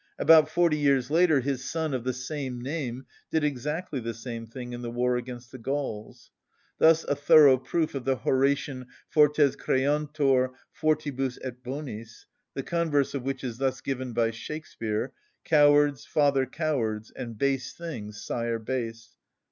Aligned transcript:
About 0.17 0.49
forty 0.49 0.77
years 0.79 1.11
later 1.11 1.41
his 1.41 1.63
son, 1.63 1.93
of 1.93 2.03
the 2.05 2.11
same 2.13 2.59
name, 2.59 3.05
did 3.29 3.43
exactly 3.43 3.99
the 3.99 4.15
same 4.15 4.47
thing 4.47 4.73
in 4.73 4.81
the 4.81 4.89
war 4.89 5.15
against 5.15 5.51
the 5.51 5.59
Gauls 5.59 6.31
(Liv. 6.79 6.87
viii. 6.87 6.95
6; 6.95 7.01
x. 7.01 7.05
28). 7.05 7.05
Thus 7.05 7.17
a 7.17 7.23
thorough 7.27 7.57
proof 7.59 7.93
of 7.93 8.05
the 8.05 8.15
Horatian 8.15 8.87
fortes 9.09 9.55
creantur 9.55 10.53
fortibus 10.73 11.37
et 11.43 11.61
bonis: 11.63 12.25
the 12.55 12.63
converse 12.63 13.13
of 13.13 13.21
which 13.21 13.43
is 13.43 13.59
thus 13.59 13.79
given 13.81 14.11
by 14.11 14.31
Shakspeare— 14.31 15.13
"Cowards 15.45 16.03
father 16.03 16.47
cowards, 16.47 17.11
and 17.11 17.37
base 17.37 17.73
things 17.73 18.19
sire 18.23 18.57
base." 18.57 19.17